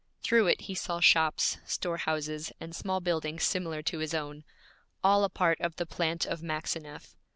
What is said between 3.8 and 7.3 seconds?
to his own, all a part of the plant of Maxineff.